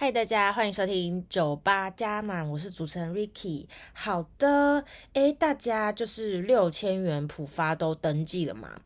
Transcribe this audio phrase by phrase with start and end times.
[0.00, 3.66] 嗨，大家欢迎收听酒吧加满，我是主持人 Ricky。
[3.92, 8.80] 好的，诶，大家就是六千元普发都登记了吗？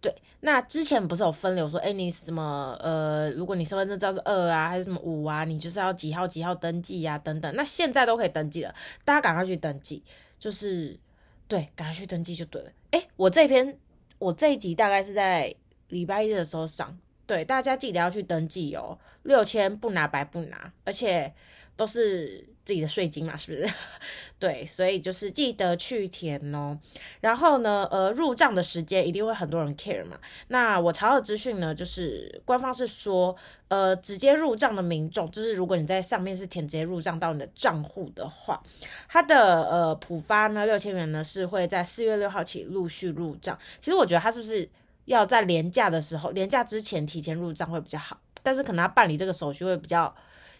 [0.00, 7.54] 对，那之前不是有分流说，诶，你什么呃，如果你身份证照是二啊，还是什么五啊，你就是要几号几号登记呀、啊，等等。
[7.54, 10.02] 那现在都可以登记了，大家赶快去登记，
[10.40, 10.98] 就是
[11.46, 12.70] 对，赶快去登记就对了。
[12.90, 13.78] 诶，我这篇
[14.18, 15.54] 我这一集大概是在
[15.90, 16.98] 礼拜一的时候上。
[17.28, 21.30] 对，大家记得要去登记哦，六千不拿白不拿，而且
[21.76, 23.74] 都是自己的税金嘛，是不是？
[24.40, 26.78] 对，所以就是记得去填哦。
[27.20, 30.18] 然后呢，呃，入账的时间一定会很多人 care 嘛。
[30.46, 33.36] 那我查到资讯呢，就是官方是说，
[33.68, 38.62] 呃，直接入账的民众，就是如果你在上面是填直接入账到你的账户的话，
[39.06, 43.58] 它的呃普发呢六千元呢是会在四月六号起陆续入账。
[43.82, 44.66] 其实我觉得它是不是？
[45.08, 50.14] 要在连假的时候，连假之前提前入账会比较好，但是可能要办理这个手续会比较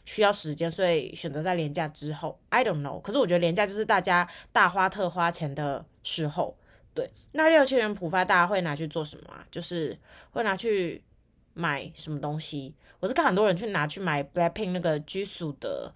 [0.07, 2.39] 需要时间，所以选择在连假之后。
[2.49, 6.57] I don't know，可是我觉得连假就是大家大花特花钱的时候。
[6.95, 9.47] 对，那六千元普发大家会拿去做什么啊？
[9.51, 9.97] 就是
[10.31, 11.05] 会拿去
[11.53, 12.75] 买什么东西？
[13.01, 15.93] 我是看很多人去拿去买 Blackpink 那个 Jisoo 的，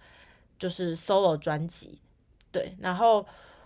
[0.59, 1.99] 就是 solo 专辑。
[2.51, 3.25] 对，然后。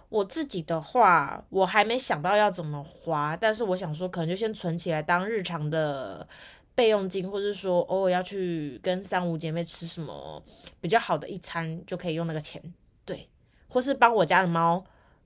[0.10, 6.26] 我自己的话，我还没想到要怎么花，但是我想说，可能就先存起来当日常的
[6.74, 10.42] 备用金，或者说偶尔要去跟三五姐妹吃什么
[10.80, 12.62] 比较好的一餐，就可以用那个钱，
[13.04, 13.28] 对，
[13.68, 14.86] 或是帮我家的猫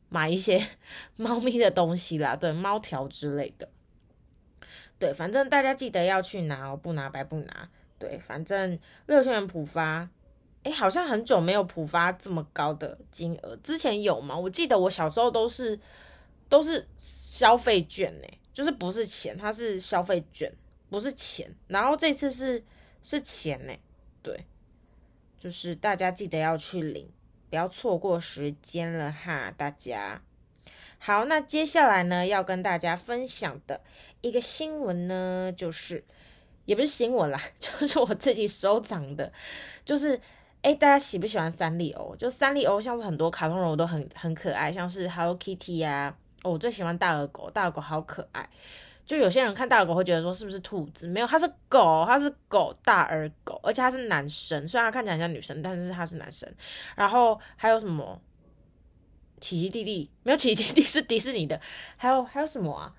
[0.10, 0.60] 买一些
[1.16, 3.70] 猫咪的东西啦，对，猫条之类的，
[4.98, 10.10] 对，反正大家记得要去拿哦，不拿白不拿，对，反正六千元普发。
[10.64, 14.38] 哎，好像很久没有普发这么高的金额，之前有吗？
[14.38, 15.80] 我记得我小时候都是
[16.48, 20.54] 都是消费券呢，就是不是钱，它是消费券，
[20.92, 21.52] 不是钱。
[21.68, 22.64] 然后这次是
[23.02, 23.74] 是钱呢，
[24.22, 24.46] 对，
[25.40, 27.10] 就是大家记得要去领，
[27.50, 30.22] 不要错过时间了哈，大家。
[31.00, 33.82] 好，那接下来呢，要跟大家分享的
[34.22, 36.04] 一个新闻呢，就是
[36.66, 39.34] 也不是新闻啦， 就是我自己收藏的，
[39.84, 40.22] 就是。
[40.62, 42.16] 哎，大家喜不喜欢三丽鸥？
[42.18, 46.16] 就三丽鸥，像是很多卡通人物都很很可爱，像是 Hello Kitty 呀、啊。
[46.44, 48.48] 我最喜欢大耳狗，大耳狗好可爱。
[49.04, 51.08] 就有些人看大耳狗会觉得说是不是兔子？
[51.08, 54.68] 没有，它是狗，它是狗，大耳狗，而且它是男生。
[54.68, 56.48] 虽然它看起来像女生，但是它是男生。
[56.96, 58.22] 然后还有什么？
[59.40, 61.60] 奇奇蒂蒂没有，奇奇蒂蒂是迪士尼的。
[61.98, 62.94] 还有还有什么啊？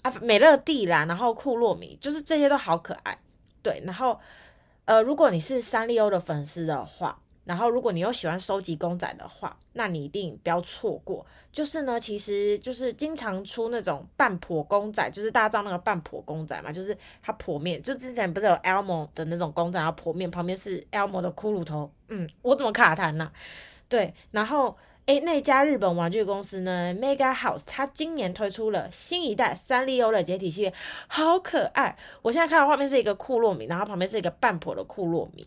[0.00, 3.18] 啊，美乐蒂啦，然后库洛米，就是这些都好可爱。
[3.62, 4.18] 对，然后。
[4.86, 11.24] 呃，如果你是三丽鸥的粉丝的话，然后如果你又喜欢收集公仔的话，那你一定不要错过。
[11.52, 21.90] 就是呢，其实就是经常出那种半剖公仔，就是大家知道那个半剖公仔嘛，就是它剖面，就之前不是有 Elmo 的那种公仔，然后剖面旁边是 Elmo 的骷髅头。
[22.08, 23.30] 嗯，我怎么卡弹呢？
[23.88, 24.76] 对，然后。
[25.06, 30.74] 诶，那家日本玩具公司呢，Mega House，它今年推出了新一代三丽鸥的解体系列，
[31.06, 31.96] 好可爱！
[32.22, 35.46] 我现在看到画面是一个库洛米，然后旁边是一个半剖的库洛米，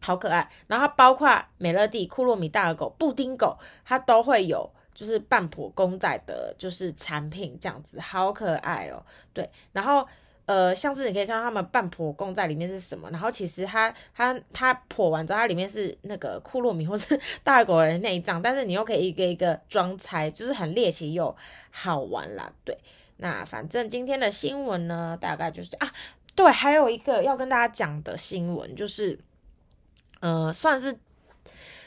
[0.00, 0.48] 好可爱。
[0.68, 9.04] 然后包括美乐蒂、库洛米、大耳狗、布丁狗，它都会有，就是半剖公仔的，就是产品这样子，好可爱哦。
[9.34, 10.06] 对，然后。
[10.50, 21.36] 呃，像是你可以看到他们半剖供在里面是什么，然后其实它它它剖完之后，它里面是那个库洛米或是 大狗的内脏，但是你又可以一个一个装拆，就是很猎奇又
[21.70, 22.52] 好玩啦。
[22.64, 22.76] 对，
[23.18, 25.92] 那反正今天的新闻呢，大概就是啊，
[26.34, 29.16] 对，还有一个要跟大家讲的新闻就是，
[30.18, 30.98] 呃，算是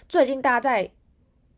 [0.08, 0.90] 最近大家在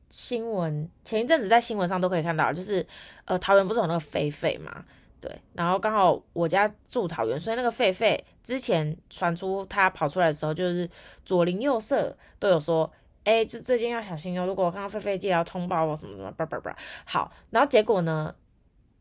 [0.09, 2.83] 新闻前一阵子在新闻上都可以看到，就是
[3.25, 4.83] 呃，桃园不是有那个狒狒嘛。
[5.25, 10.87] 对，然后刚好我家住桃园，所以那个狒狒之前传出它跑出来的时候，就是
[11.25, 12.91] 左邻右舍都有说，
[13.23, 16.77] 哎，就最近要小心哦，如果我看到狒狒，记得要通报我什么什么，叭叭叭。
[17.05, 18.35] 好，然后结果呢，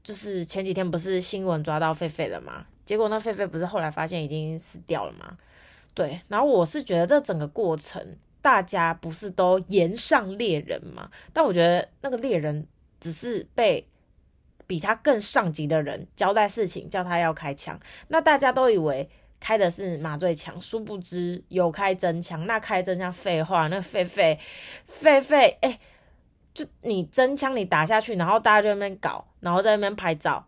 [0.03, 2.65] 就是前几天不是新闻抓到狒狒了吗？
[2.87, 5.37] 结果那狒狒不是后来发现已经死掉了吗？
[5.93, 8.03] 对，然后我是觉得这整个过程，
[8.41, 11.11] 大家不是都沿上猎人吗？
[11.35, 12.67] 但我觉得那个猎人
[12.99, 13.87] 只是被。
[14.75, 17.79] 比他更上级的人交代事情，叫他要开枪，
[18.09, 22.45] 那大家都以为开的是麻醉枪，殊不知有开真枪。
[22.45, 24.37] 那开真枪，废话，那狒狒，
[25.01, 25.79] 狒狒，哎，
[26.53, 30.45] 就你真枪你打下去，然后大家就那边搞，然后在那边拍照，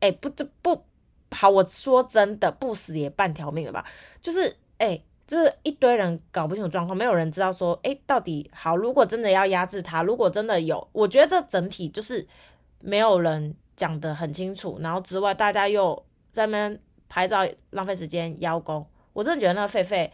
[0.00, 0.82] 哎，不，这不
[1.30, 1.48] 好。
[1.48, 3.84] 我说真的，不死也半条命了吧？
[4.20, 8.76] 就是，哎，这一堆人搞不清楚状况，没有人知道说，哎，到底好。
[8.76, 12.26] 如果真的要压制他，如果真的有，我觉得这整体就是。
[12.80, 20.10] 没有人讲得很清楚，然后之外，大家又在那边拍照浪费时间邀功，我真的觉得那个狒狒，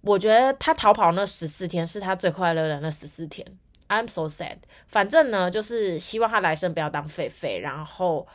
[0.00, 3.46] 我觉得他逃跑那十四天是他最快乐的那十四天。
[3.88, 4.56] I'm so sad。
[4.88, 8.26] 反正呢，就是希望他来生不要当狒狒，然后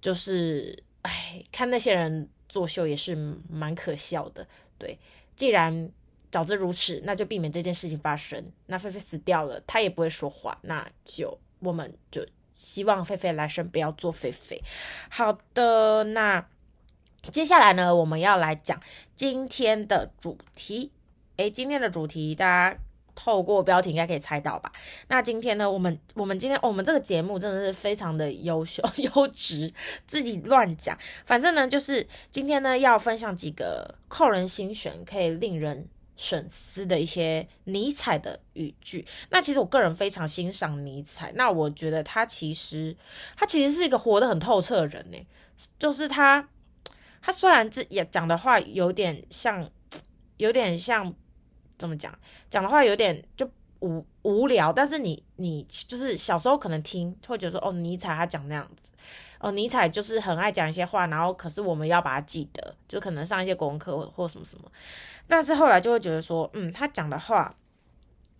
[0.00, 3.14] 就是，哎，看那些人作秀也是
[3.50, 4.46] 蛮可笑的。
[4.78, 4.98] 对，
[5.36, 5.90] 既然
[6.30, 8.42] 早知如此，那就避免这件事情发生。
[8.66, 12.26] 那狒狒死掉了，他也不会说话，那就我们就
[12.58, 14.58] 希望狒狒来生不要做狒狒。
[15.08, 16.44] 好的，那
[17.30, 18.80] 接下来呢，我们要来讲
[19.14, 20.90] 今天的主题。
[21.36, 22.78] 诶，今天的主题大家。
[23.20, 24.70] 透过标题应该可以猜到吧？
[25.08, 29.74] 那今天呢，我们我们今天、我们这个节目真的是非常的优秀 优质，
[30.06, 30.96] 自己乱讲。
[31.26, 39.06] 反正呢，就是今天呢要分享几个扣人心弦、可以令人沈思的一些尼采的语句。
[39.30, 42.94] 那其实我个人非常欣赏尼采，那我觉得他其实
[43.34, 45.16] 他其实是一个活得很透彻的人呢。
[45.78, 46.46] 就是他
[47.22, 49.70] 他虽然这也讲的话有点像，
[50.36, 51.14] 有点像。
[51.78, 52.12] 怎么讲？
[52.50, 53.48] 讲的话有点就
[53.82, 58.90] 无无聊，但是你你就是小时候可能听会觉得说哦，尼采他讲那样子，
[59.38, 64.70] 哦，尼采就是很爱讲一些话，然后可是我们要把它记得，就可能上一些国文课或或什么什么，
[65.26, 67.54] 但是后来就会觉得说，嗯，他讲的话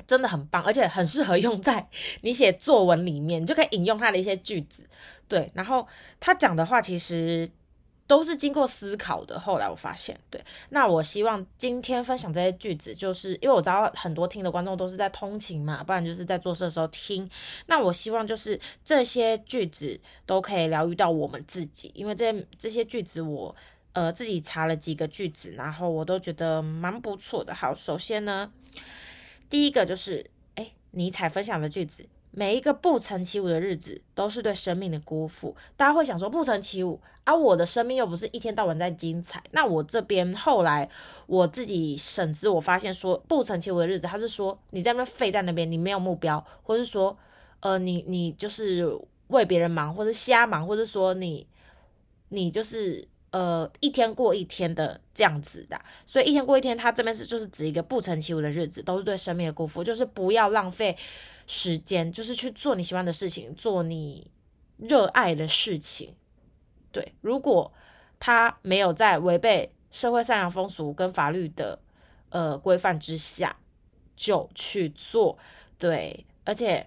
[0.07, 1.89] 真的很棒，而且很适合用在
[2.23, 4.83] 你写作文里面，你就可以引用他的一些句子，
[5.29, 5.87] 对，然后
[6.19, 7.49] 他讲的话其实。
[8.09, 9.39] 都是经过思考的。
[9.39, 17.31] 后来我发现，对，那我希望今天分享这些句子，就是因为我知道很多听的观众都是在通勤嘛，不然就是在做事的时候听。
[17.67, 23.55] 那我希望就是这些句子都可以疗愈到我们自己，因为这这些句子我
[23.93, 27.55] 呃自己查了几个句子，然后我都觉得蛮不错的。
[27.55, 28.51] 好，首先呢，
[29.51, 32.07] 第一个就是哎，尼采分享的句子。
[32.39, 35.57] 每一个不曾起舞的日子，都是对生命的辜负。
[35.77, 39.43] 大家会想说，不曾起舞啊，我的生命又不是一天到晚在精彩。
[39.51, 40.89] 那我这边后来
[41.27, 47.19] 我自己审思，我发现说，不曾起舞的日子，他是说你在那边废在那边，你没有目标，或是说，
[47.59, 48.97] 呃，你你就是
[49.27, 51.45] 为别人忙，或者瞎忙，或者说你
[52.29, 55.81] 你就是呃一天过一天的这样子的。
[56.07, 60.97] 所以一天过一天，他这边是就是指一个不曾起舞的日子，都是对生命的辜负，就是不要浪费。
[61.51, 64.31] 时间就是去做你喜欢的事情，做你
[64.77, 66.15] 热爱的事情。
[66.93, 67.73] 对，如果
[68.21, 71.81] 他没有在违背社会善良风俗跟法律的
[72.29, 73.57] 呃规范之下
[74.15, 75.39] 就去做，
[75.79, 76.87] 对，而且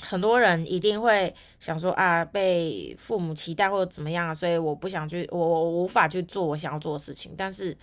[0.00, 7.34] 很多人一定会想说啊，被父母期待或者怎么样，所以我不想去，我我无法去做我想要做的事情。
[7.36, 7.76] 但是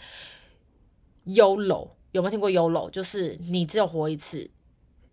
[1.26, 2.90] YOLO 有没有听过 YOLO？
[2.90, 4.50] 就是你只有活一次。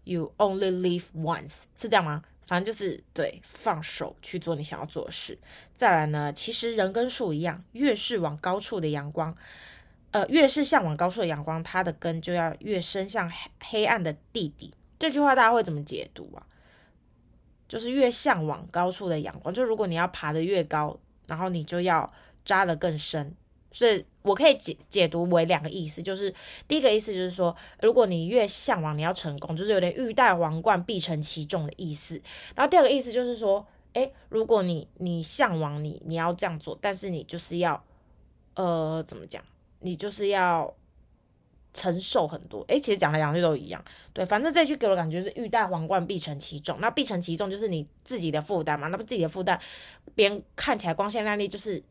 [0.07, 2.23] You only live once，是这样吗？
[2.45, 5.39] 反正就是对，放手去做你想要做的事。
[5.75, 9.35] 再来呢，其实人跟树一样，越是往高处的阳光，
[10.11, 14.75] 呃，越是向往高处的阳光，它的根就要越伸向黑黑暗的地底。
[14.99, 16.45] 这句话大家会怎么解读啊？
[17.75, 22.09] 就是越向往高处的阳光，就如果你要爬得越高，然后你就要
[22.45, 23.35] 扎得更深。
[23.73, 26.33] 所以我可以解解读为两个意思，就是
[26.69, 32.15] 第一个意思就是说，如果你越向往你要成功，就是有点欲戴皇冠必承其重的意思。
[32.55, 37.85] 然后第二个意思就是说，诶，如果你你向往你你要这样做，但是你就是要，
[38.55, 39.43] 呃，怎么讲？
[39.81, 40.73] 你就是要
[41.75, 42.65] 承受很多。
[42.69, 43.85] 诶，其实讲来讲去都一样。
[44.15, 46.79] 对，反正这句给我感觉是欲戴皇冠必承其重。
[46.81, 48.89] 那必承其重就是你自己的负担嘛。
[48.89, 49.61] 那不自己的负担，
[50.15, 51.83] 别人看起来光鲜亮丽，就是。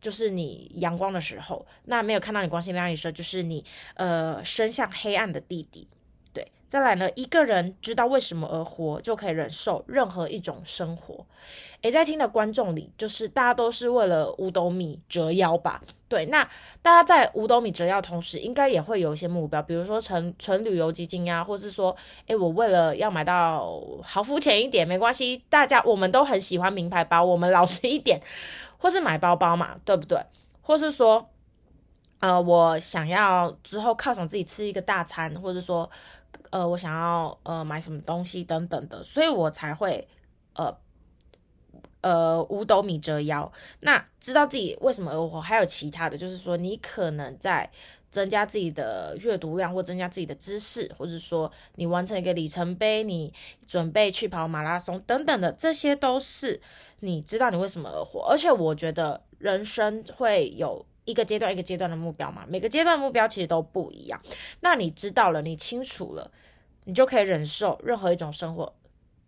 [0.00, 3.64] 就是你阳光的时候，那没有看到你光鲜亮丽的时候，就是你
[3.94, 5.86] 呃伸向黑暗的弟弟。
[6.72, 11.26] 再来呢，一个人知道为什么而活，就可以忍受任何一种生活。
[11.82, 15.82] 诶，在听的观众里，就是大家都是为了五斗米折腰吧？
[16.08, 16.42] 对，那
[16.80, 21.94] 大家在五斗米折腰同时，应该也会有一些目标，比如说存存旅游基金呀，或是说，
[22.26, 28.18] 诶，我为了要买到好肤浅一点，没关系，大家我们都很喜欢名牌包，我们老实一点。
[28.80, 30.18] 或是买包包嘛，对不对？
[30.62, 31.28] 或是说，
[32.20, 35.88] 呃，我想要之后犒赏自己吃一个大餐，或者说，
[36.52, 40.06] 呃，我想要呃买什么东西等等的，所以我才会
[40.54, 40.76] 呃
[42.02, 43.50] 呃五斗米折腰。
[43.80, 47.70] 那知道自己为什么而活，还有其他的，就是说你可能在
[48.10, 53.32] 增加自己的阅读量，或增加自己的知识，或者说你完成一个里程碑，你
[53.66, 56.60] 准备去跑马拉松等等的，这些都是。
[57.04, 64.20] 你知道你为什么而活，而且我觉得人生会有一个阶段一个阶段的目标嘛，每个阶段目标其实都不一样。
[64.60, 66.30] 那你知道了，你清楚了，
[66.84, 68.74] 你就可以忍受任何一种生活。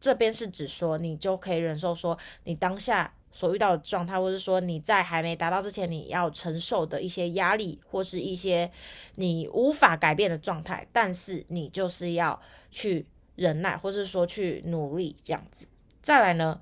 [0.01, 8.71] 这边是指说，你就可以忍受说你当下所遇到的状态，或是说你在还没达到之前你要承受的一些压力，或是一些
[9.15, 12.41] 你无法改变的状态，但是你就是要
[12.71, 15.67] 去忍耐，或是说去努力这样子。
[16.03, 16.61] 再来呢，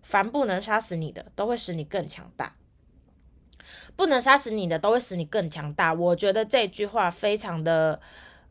[0.00, 2.54] 凡不能杀死你的，都会使你更强大。
[4.00, 5.92] 不能杀死你的，都会使你更强大。
[5.92, 8.00] 我觉得这句话非常的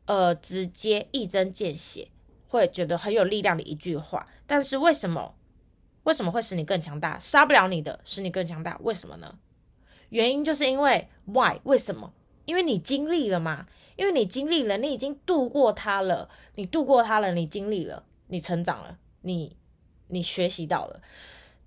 [0.05, 2.09] 呃直接，一针见血，
[2.47, 4.27] 会觉得很有力量的一句话。
[4.45, 5.33] 但是为什么？
[6.03, 7.17] 为什么会使你更强大？
[7.17, 9.39] 杀不了你的，使你更强大，为什么呢？
[10.09, 11.59] 原因就是因为 why？
[11.63, 12.13] 为什么？
[12.45, 13.65] 因为你经历了嘛，
[13.95, 19.57] 因为你经历了，你已经度过它了，你度过它了，你经历了，你成长了，你
[20.09, 21.01] 你学习到了，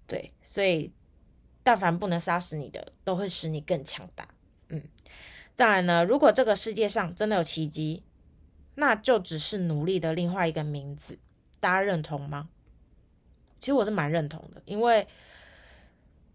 [0.07, 0.93] 对，所以
[1.63, 4.29] 但凡不能杀死你的，都会使你更强大。
[4.69, 4.83] 嗯，
[5.55, 8.03] 再来呢，如果这个世界上真的有奇迹，
[8.75, 11.19] 那就只是努力的另外一个名字，
[11.61, 12.49] 大家认同吗？
[13.59, 15.07] 其实我是蛮认同的，因为，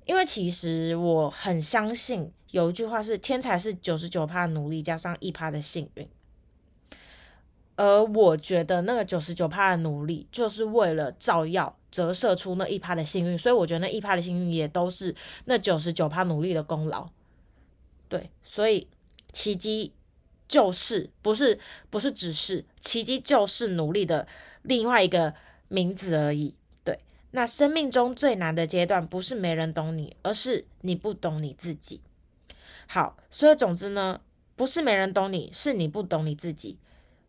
[0.05, 6.07] 因为其实我很相信有一句话是“天才是九十九趴努力加上一趴的幸运”，
[7.77, 15.15] 而我觉得那个九十九趴的努力就是为了照耀折射出那一趴的幸运，所以我觉得那一趴的幸运也都是
[15.45, 17.07] 那九十九趴努力的功劳。
[18.09, 18.87] 对，所以
[19.31, 19.93] 奇迹
[20.47, 24.27] 就是不是不是只是奇迹，就是努力的
[24.63, 25.35] 另外一个
[25.67, 26.55] 名字而已。
[26.83, 26.99] 对
[27.31, 32.01] 那生命中最难的阶段，不是没人懂你，而是你不懂你自己。
[32.87, 34.21] 好，所以总之呢，
[34.55, 36.79] 不是没人懂你，是你不懂你自己。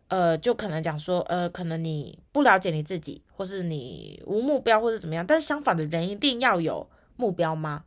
[0.09, 5.25] 呃，就可能讲说，呃，可能你不了解你自己，或是你无目标，或是怎么样。
[5.27, 7.85] 但是相反的人一定要有目标吗？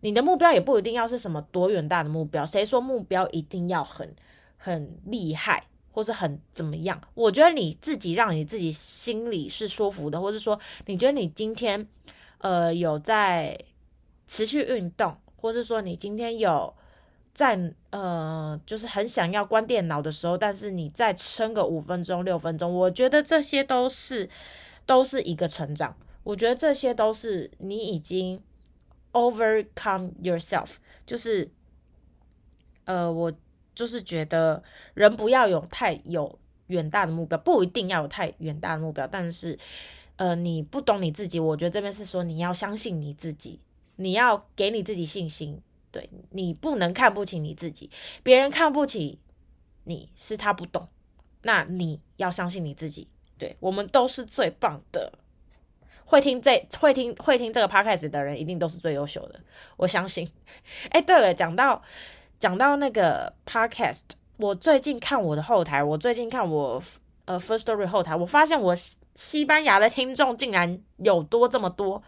[0.00, 2.46] 你的目标也不一定要是什么多远大的目标。
[2.46, 4.14] 谁说目标一定要很
[4.56, 5.64] 很厉害？
[5.92, 7.00] 或是很怎么样？
[7.14, 11.86] 我觉得你自己让你自己心里是舒服的，或者说你觉得你今天
[12.38, 13.58] 呃有在
[14.28, 16.72] 持续运动，或是说你今天有
[17.34, 24.28] 在呃就是很想要关电脑的时候，但是你再撑个五分钟、六分钟，我觉得这些都是
[24.86, 25.96] 都是一个成长。
[26.22, 28.42] 我觉得这些都是你已经
[29.12, 31.50] overcome yourself，就是
[32.84, 33.32] 呃我。
[33.72, 39.58] 就是觉得人不要有太有远大的目标，不一定要有太远大的目标，但是，
[40.16, 43.58] 呃，你不懂你自己，我觉得这边是说你要相信你自己，
[43.96, 47.90] 你要给你自己信心，对，你不能看不起你自己，
[48.22, 49.18] 别人看不起
[49.84, 50.88] 你是他不懂，
[51.42, 55.12] 那你要相信你自己，对，我们都是最棒的，
[56.04, 59.40] 会听这会听会听这个 podcast 的人一定都是最优秀的，
[59.76, 60.28] 我相信。
[60.90, 61.82] 哎，对了，讲到。
[62.40, 64.00] 讲到那个 podcast，
[64.38, 66.82] 我最近看我的后台，我最近看我
[67.26, 68.74] 呃 first story 后台，我发现我
[69.14, 72.02] 西班牙的听众竟然有多这么多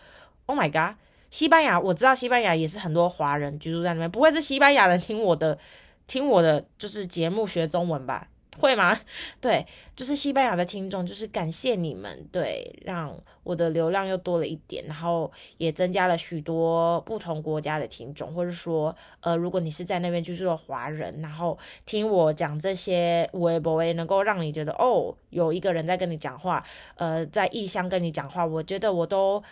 [0.46, 0.96] ，Oh my god！
[1.32, 5.58] 西班牙我知道西班牙也是很多华人居住在那边，不会是西班牙人听我的
[6.06, 8.28] 听我的就是节目学中文吧？
[8.58, 9.00] 会吗？
[9.40, 26.62] 对，就是西班牙的听众，就是感谢你们，对，让我的流量又多了一点，然后也增加了许多不同国家的听众，或者说，呃，如果你是在那边居住的华人，然后听我讲这些微博，也能够让你觉得哦，有一个人在跟你讲话，
[26.96, 29.42] 呃，在异乡跟你讲话，我觉得我都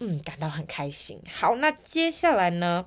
[0.00, 1.20] 嗯感到很开心。
[1.30, 2.86] 好，那接下来呢？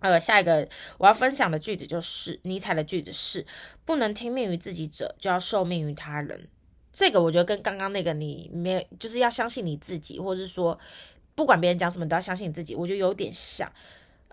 [0.00, 0.68] 呃，下一个
[0.98, 3.46] 我要分享的句子就是尼采的句子是：
[3.84, 6.48] 不能听命于自己者，就要受命于他人。
[6.92, 10.78] 这个我觉得跟刚刚那个你没，就是要相信你自己，或者是说
[11.34, 13.70] 不管别人讲什么都要相信你自己，我觉得有点像。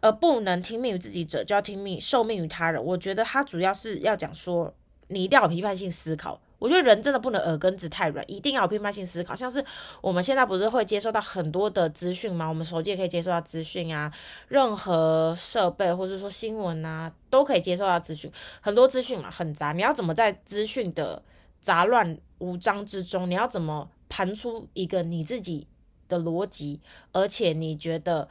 [0.01, 2.83] 呃，不能听命于自己者，就要听命受命于他人。
[2.83, 4.75] 我觉得他主要是要讲说，
[5.07, 6.41] 你一定要有批判性思考。
[6.63, 9.35] 我觉得人真的不能耳根子太软，一定要有批判性思考。
[9.35, 9.61] 像是
[9.99, 12.47] 我们现在不是会接收到很多的资讯吗？
[12.47, 14.09] 我们手机也可以接收到资讯啊，
[14.47, 18.31] 任何设备或者说新闻啊，都可以接收到资讯。
[18.61, 21.21] 很多资讯嘛，很杂，你要怎么在资讯的
[21.59, 25.67] 杂乱无章之中，你要怎么盘出一个你自己
[26.07, 26.79] 的逻辑？
[27.11, 28.29] 而且你觉得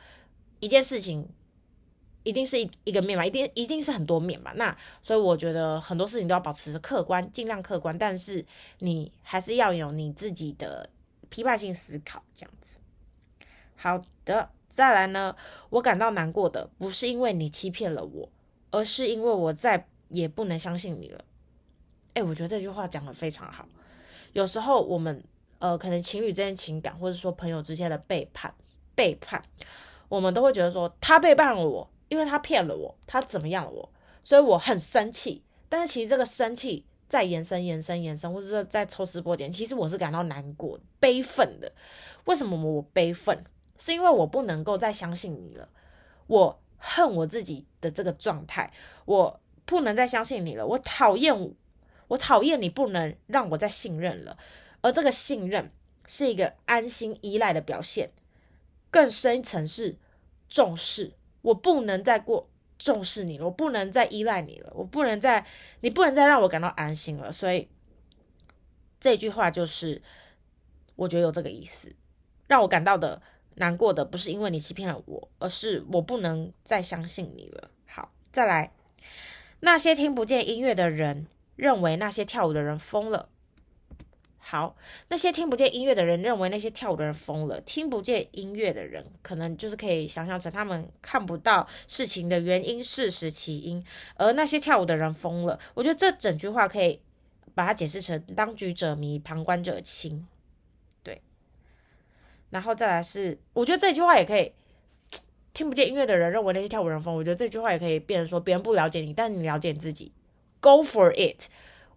[0.59, 1.29] 一件事情，
[2.23, 4.53] 一定是一一个面吧，一定一定是很多面吧。
[4.57, 8.45] 那所以我觉得很多事情都要保持客观，尽量客观，但是
[8.79, 10.89] 你还是要有你自己的
[11.29, 12.79] 批判性思考，这样子。
[13.75, 15.35] 好的，再来呢，
[15.71, 18.29] 我感到难过的不是因为你欺骗了我，
[18.71, 21.25] 而是因为我再也不能相信你了。
[22.15, 23.67] 诶，我觉得这句话讲的非常好。
[24.33, 25.23] 有时候我们
[25.59, 28.55] 呃，可能情侣之间情感，或者说朋友之间的背叛，
[28.95, 29.43] 背叛，
[30.09, 31.89] 我们都会觉得说他背叛了我。
[32.13, 33.91] 因为他骗了我，他怎么样了我，
[34.23, 35.43] 所以我很生气。
[35.71, 41.73] 但是其实这个生气再延伸、延伸、延伸，或者说在抽丝剥茧，其实我是感到难过、悲愤的。
[42.27, 43.43] 为什么我悲愤？
[43.79, 45.67] 是因为我不能够再相信你了。
[46.27, 48.71] 我恨我自己的这个状态，
[49.07, 50.67] 我不能再相信你了。
[50.67, 51.55] 我讨厌，
[52.09, 54.37] 我讨厌你不能让我再信任了。
[54.83, 55.73] 而这个信任
[56.07, 58.11] 是一个安心依赖的表现，
[58.91, 59.97] 更深一层是
[60.51, 61.15] 重视。
[61.43, 65.47] 我不能再过重视你了，我不能再依赖你了，我不能再，
[65.81, 67.31] 你不能再让我感到安心了。
[67.31, 67.69] 所以
[68.99, 70.03] 这句话就是，
[70.97, 71.95] 我觉得有这个意思，
[72.47, 73.21] 让我感到的
[73.57, 77.71] 难过的不是因为你欺骗了我，而是我不能再相信你了。
[77.87, 78.73] 好，再来，
[79.61, 83.29] 那些听不见音乐的人认为那些跳舞的人疯了。
[84.45, 84.77] 好，
[85.09, 87.61] 那些听不见音乐的人认为那些跳舞的人疯了。
[87.61, 93.83] 听不见音乐的人，可能就是可以想象成他们看不到事情的原因、事实起因。
[94.17, 97.01] 而那些跳舞的人疯了，我觉得这整句话可以
[97.55, 100.27] 把它解释成“当局者迷，旁观者清”。
[101.05, 101.23] 对，
[102.51, 104.53] 然后再来是，我觉得这句话也可以，
[105.55, 107.15] 听不见音乐的人认为那些跳舞人疯。
[107.15, 110.13] 我觉得这句话也可以变成说，别人不了解你，但你了解你自己
[110.61, 111.45] ，Go for it，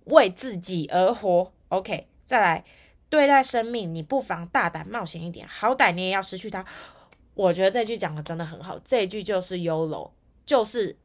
[0.05, 1.51] 为自己而活。
[1.69, 2.07] OK。
[2.25, 2.65] 再来
[3.08, 6.65] 对待生命，你不妨大胆冒险一点，好歹你也要失去它。
[7.36, 10.12] 我觉得这句讲的真的很好，这一句就是 YOLO，
[10.46, 10.98] 就是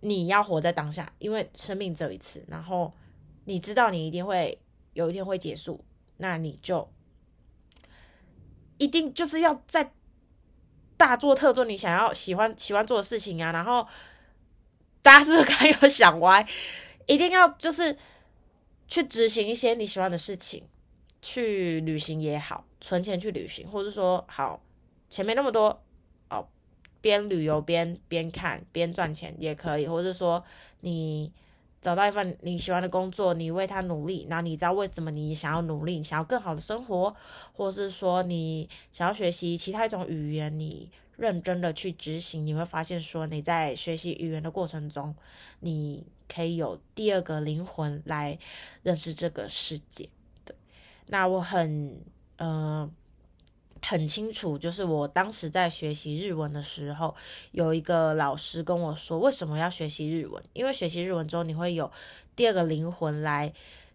[0.00, 2.44] 你要活在当下，因为生命只有一次。
[2.48, 2.92] 然后
[3.44, 4.58] 你知道你一定会
[4.94, 5.84] 有一天会结束，
[6.16, 6.90] 那你就
[8.78, 9.92] 一定就是要在
[10.96, 13.52] 大做特做你想要喜欢喜欢做的事情啊。
[13.52, 13.86] 然后
[15.02, 16.48] 大家是不是刚有想歪？
[17.06, 17.96] 一定要就是。
[18.88, 20.62] 去执行一些你喜欢的事情，
[21.20, 24.62] 去旅行也好，存钱去旅行，或者说好
[25.10, 25.82] 钱没那么多
[26.30, 26.46] 哦，
[27.00, 30.42] 边旅游边边看边赚钱也可以，或者说
[30.80, 31.32] 你
[31.80, 37.14] 找到一份你喜欢的工作，你为他努力，然后你知道为什么你想要努力，想要更好的生活，
[37.52, 45.14] 或是说你想要学习其他一种语言，你认真的去执行，你会发现说你在学习语言的过程中，
[45.60, 46.06] 你。
[46.28, 48.38] 可以有第二个灵魂来
[48.82, 50.08] 认识这个世界，
[50.44, 50.54] 对。
[51.06, 52.00] 那我很
[52.36, 52.90] 呃
[53.82, 57.14] 很清楚，就是我当时在学习日文的时候，
[57.52, 60.42] 有一个老师跟我说，为什么要学习日文？
[60.52, 61.90] 因为学习日文之后，你会有
[62.34, 63.52] 第二个灵魂来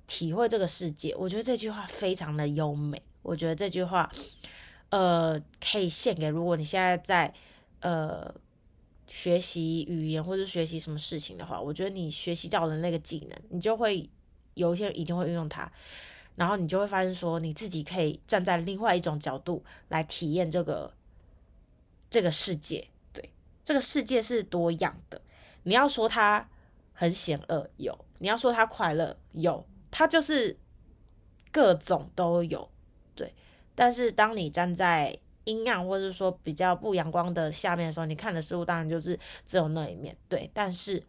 [0.08, 1.16] 体会这个世界。
[1.16, 4.12] 我觉得这句话非常的优美，我觉得这句话
[4.90, 7.34] 呃可以献给如果你现在在
[7.82, 8.34] 呃。
[9.12, 14.10] 学习语言或者学习什么事情的话，我觉得你学习到的那个技能，你就会
[14.54, 15.70] 有一天一定会运用它，
[16.38, 20.94] 然后你就会发现说，你自己可以站在另外一种角度来体验这个
[22.10, 22.88] 这个世界。
[23.12, 23.30] 对，
[23.66, 25.22] 这个世界是多样的。
[25.64, 26.50] 你要说它
[26.94, 29.68] 很险恶，有；你要说它快乐，有。
[29.92, 30.58] 它就是
[31.52, 32.72] 各种都有。
[33.14, 33.36] 对，
[33.76, 35.20] 但是当你站在
[35.52, 40.50] 阴暗，或者是说比较不阳光的下面的时候，你看的事物当然就是只有那一面，对。
[40.54, 41.04] 但是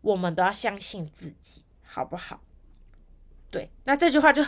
[0.00, 2.40] 我们都要相信自己，好不好？
[3.50, 3.70] 对。
[3.84, 4.42] 那这句话就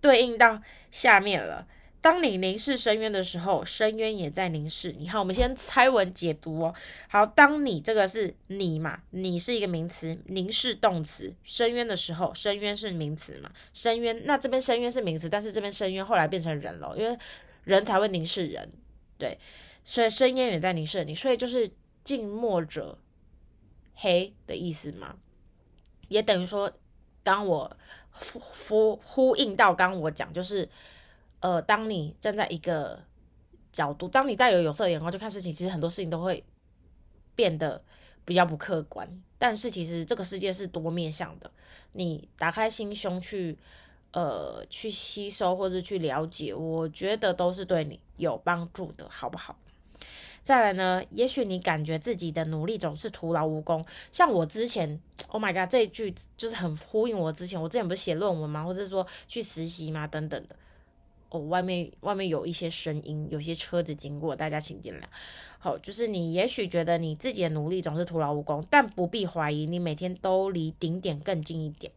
[0.00, 1.68] 对应到下面了。
[2.00, 5.08] 当你凝视深渊的时候，深渊也在凝视你。
[5.08, 6.74] 好，我们先拆文解读哦。
[7.08, 13.50] 好，当你这个是你嘛，你是一个名词，凝视动词，深渊的时候，深渊是名词嘛？
[13.72, 17.18] 深渊，那这边深渊是名词，但是这边深渊后来变成人了，因为。
[17.64, 18.66] 人才会凝视人，
[19.18, 19.38] 对，
[19.82, 21.70] 所以深渊也在凝视你，所以就是
[22.04, 22.96] 近墨者
[23.94, 25.16] 黑的意思嘛，
[26.06, 26.72] 也等于说，
[27.24, 27.76] 当我
[28.10, 30.68] 呼呼呼应到刚我讲，就是
[31.40, 33.02] 呃，当你站在一个
[33.72, 36.44] 角度，当你带有有色眼光去看事情，其实很多事情都会
[37.34, 37.82] 变得
[38.24, 41.50] 比较不客观，但是其实这个世界是多面向的，
[41.92, 43.58] 你打开心胸去。
[44.12, 49.56] 呃，去吸收或者去了解，我觉得都是对你有帮助的，好不好？
[50.42, 58.64] 再来呢，也许你感觉自己的努力总是徒劳无功，像我之前，Oh my God，这一句就是很呼应我之前，我之前不是写论文吗？
[58.64, 60.06] 或者说去实习吗？
[60.06, 60.56] 等等的。
[61.28, 65.02] 哦，外面外面有一些声音，有些车子经过，大家请见谅。
[65.58, 71.92] 好，就是你也许觉得你自己的努力总是徒劳无功，但不必怀疑，你每天都离顶点更近一点。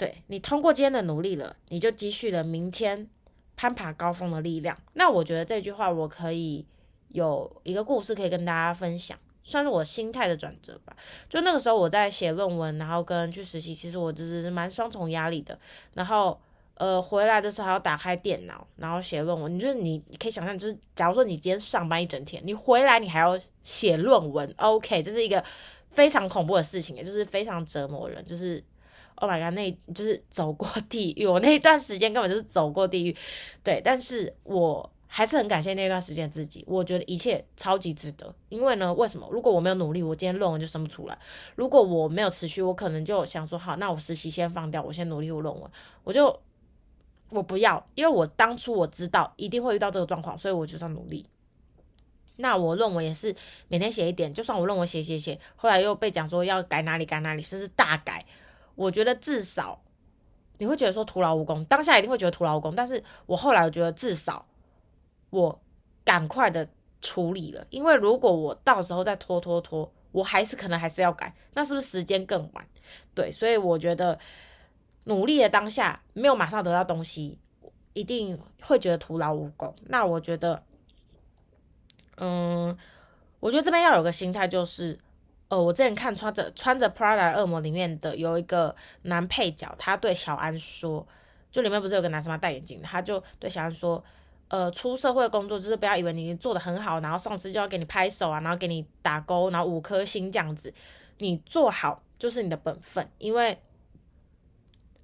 [0.00, 3.06] 对，你通过今天的努力了，你就积蓄了明天
[3.54, 4.74] 攀爬高峰的力量。
[4.94, 6.64] 那我觉得这句话我可以
[7.08, 10.96] 有一个故事可以跟大家分享，算是我心态的转折吧。
[11.28, 15.58] 就那个时候我在写论文，然后跟去实习，其实我就是蛮双重压力的。
[15.92, 16.40] 然后
[16.76, 19.54] 呃回来的时候还要打开电脑，然后写论文。
[19.54, 25.44] 你就是你可以想象，就是假如说你今天上班一整天，你回来你还要写论文，OK，这是一个
[25.90, 28.64] 非常恐怖的事情，也就是非常折磨人，就是。
[29.20, 31.26] Oh my god，那就是走过地狱。
[31.26, 33.16] 我那一段时间根本就是走过地狱，
[33.62, 33.80] 对。
[33.84, 38.34] 但是我还是很感谢那段时间自己，我觉得一切超级值得。
[38.48, 39.28] 因为呢，为什么？
[39.30, 41.14] 如果我没有努力，我今天论文就生不出来；
[41.54, 45.70] 如果我没有持续，我可能就想说，好，那我实习先放掉，我先努力我论文。
[46.02, 46.40] 我就
[47.28, 51.26] 我不要，因为我当初我知道一定会遇到这个状况，所以我就要努力。
[52.36, 53.36] 那我论文也是
[53.68, 58.24] 每天写一点，就算我论文写写写，后来又被讲说要改哪里改哪里，甚至大改。
[58.80, 59.82] 我觉得至少
[60.58, 64.46] 你会觉得说徒劳无功，当下一定会觉得徒劳无功，但是我后来我觉得至少。
[65.30, 65.62] 我
[66.04, 66.68] 赶快的
[67.00, 72.66] 处理了，因为如果我到时候再拖拖拖，我还是可能还是要改，那是不是时间更晚？
[73.14, 74.18] 对，所以我觉得
[75.04, 77.38] 努力的当下没有马上得到东西，
[77.92, 79.72] 一定会觉得徒劳无功。
[79.84, 80.64] 那我觉得，
[82.16, 82.76] 嗯，
[83.38, 84.98] 我觉得这边要有个心态，就是，
[85.50, 91.06] 呃，我之前看穿着穿着 Prada 恶魔里面的有一个男配角，他对小安说，
[91.52, 92.38] 就里面不是有个男生吗？
[92.38, 94.02] 戴眼镜，他就对小安说。
[94.48, 100.74] 呃，出社会工作就是不要以为你做的很好，然后上司就要给你拍手啊，然后给你打勾，然后五颗星这样子。
[101.18, 103.56] 你做好就是你的本分，因为，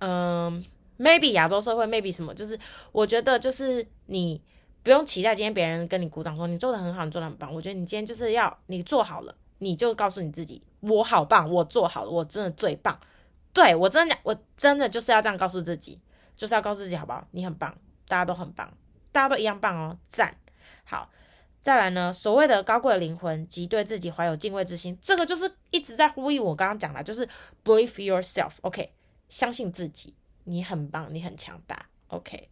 [0.01, 0.65] 嗯、
[0.99, 2.59] ，maybe 亚洲社会，maybe 什么，就是
[2.91, 4.43] 我觉得就是你
[4.83, 7.55] 不用期待今天别人跟你鼓掌说你做的很好，你做的很棒。
[7.55, 12.99] 我觉得你今天就是要你做好了，你就告诉你自己，我好棒，我做好了，我真的最棒。
[13.53, 16.01] 对，我真的讲，我真的就是要这样告诉自己，
[16.37, 17.27] 就是要告诉自己，好不好？
[17.31, 18.73] 你很棒，大家都很棒。
[19.13, 20.37] 大家都一样棒哦，赞！
[20.85, 21.09] 好，
[21.63, 27.27] 再来呢，所谓的高贵的灵魂及对自己怀有敬畏之心，这个就是一直在呼吁我刚刚讲的，就是
[27.65, 28.93] believe yourself，OK，
[29.31, 30.15] 相信自己，
[30.45, 32.51] 你很棒，你很强大，OK。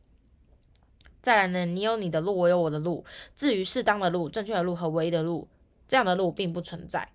[1.20, 3.04] 再来呢，你有你的路，我有我的路，
[3.36, 5.46] 至于适当的路、正确的路和唯一的路，
[5.94, 7.08] 这样的路并不存在。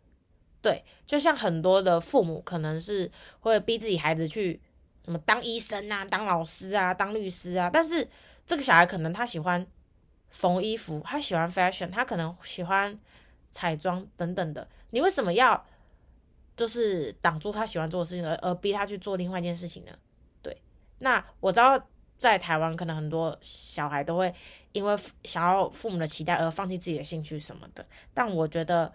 [0.62, 3.12] 对，就像很多的父母可能是
[3.42, 4.58] 会逼自己孩子去
[5.04, 8.08] 什么当医生啊、当老师啊、当律师啊，但是。
[8.50, 9.64] 这个小孩可能他喜欢
[10.32, 13.00] 缝衣服，他喜欢 fashion，他可能喜欢
[13.52, 14.68] 彩妆等等的。
[14.90, 15.64] 你为什么要
[16.56, 19.92] 就是挡住他喜欢做的事情，而而逼他去做另外一件事情呢？
[20.42, 20.64] 对，
[20.98, 21.80] 那我知道
[22.18, 24.34] 在台湾可能很多小孩都会
[24.72, 27.86] 因为想要父母的期待而放弃自己的兴趣什么的。
[28.14, 28.92] 但我觉得，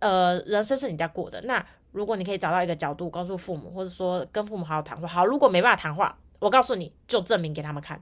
[0.00, 1.40] 呃，人生是你在过的。
[1.42, 6.18] 那如果你可以找到一个角度告诉父母，或者说跟父母好好谈话，好，如果没办法谈话。
[6.38, 7.98] 我告诉你，就证明给他们看，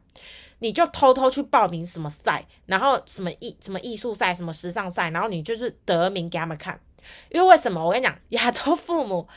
[0.59, 6.79] 你就偷偷去报名什么赛，然后什么艺什么艺术赛，什么时尚赛，然后你就是得名给他们看。
[7.31, 7.83] 因为为什么？
[7.83, 9.29] 我跟你讲，亚洲父母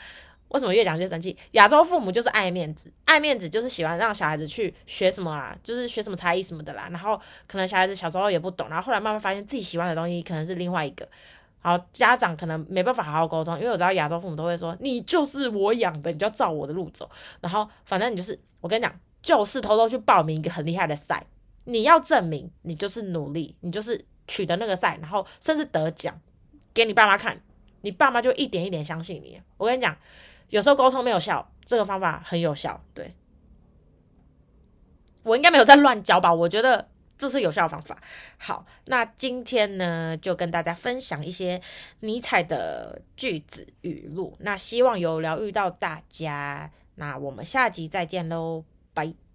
[0.48, 1.36] 为什么越讲越生气？
[1.52, 6.88] 亚洲父母就是爱面子，爱面子就是喜欢让小孩子去学什么啦，就是学什么才艺什么的啦。
[6.90, 11.08] 然后可能小孩子小时候也不懂，然后后来慢慢发现自己喜欢的东西可能是另外一个。
[11.60, 17.10] 然后，家长可能没办法好好沟通，因为我知道亚洲父母都会说，你就是我养的，你就要照我的路走。
[17.40, 21.26] 然后反正你就是，我跟你讲，就是偷偷去报名一个很厉害的赛，
[21.64, 26.18] 你要证明你就是努力，你就是取得那个赛，然后甚至得奖，
[26.72, 27.38] 给你爸妈看，
[27.80, 29.38] 你爸妈就一点一点相信你。
[29.56, 29.94] 我跟你讲，
[30.48, 32.80] 有时候沟通没有效，这个方法很有效。
[32.94, 33.14] 对，
[35.22, 36.32] 我应该没有在乱教吧？
[36.32, 36.88] 我觉得。
[37.18, 38.00] 这是有效的方法。
[38.38, 41.60] 好，那今天呢，就跟大家分享一些
[41.98, 44.36] 尼采的句子语录。
[44.38, 46.70] 那希望有疗愈到大家。
[46.94, 48.62] 那我们下集再见喽，
[48.94, 49.27] 拜。